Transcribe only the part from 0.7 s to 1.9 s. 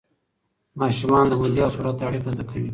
ماشومان د مودې او